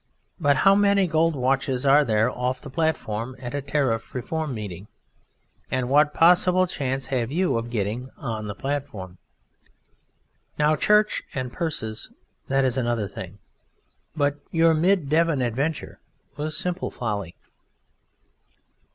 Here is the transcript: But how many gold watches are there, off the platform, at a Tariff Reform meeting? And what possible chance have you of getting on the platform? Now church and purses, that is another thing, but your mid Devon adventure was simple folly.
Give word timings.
But 0.39 0.55
how 0.65 0.73
many 0.73 1.05
gold 1.05 1.35
watches 1.35 1.85
are 1.85 2.03
there, 2.03 2.27
off 2.31 2.59
the 2.59 2.71
platform, 2.71 3.35
at 3.37 3.53
a 3.53 3.61
Tariff 3.61 4.15
Reform 4.15 4.51
meeting? 4.51 4.87
And 5.69 5.89
what 5.89 6.11
possible 6.11 6.65
chance 6.65 7.05
have 7.13 7.31
you 7.31 7.55
of 7.55 7.69
getting 7.69 8.09
on 8.17 8.47
the 8.47 8.55
platform? 8.55 9.19
Now 10.57 10.75
church 10.75 11.21
and 11.35 11.53
purses, 11.53 12.09
that 12.47 12.65
is 12.65 12.79
another 12.79 13.07
thing, 13.07 13.37
but 14.15 14.39
your 14.49 14.73
mid 14.73 15.07
Devon 15.07 15.39
adventure 15.43 15.99
was 16.35 16.57
simple 16.57 16.89
folly. 16.89 17.35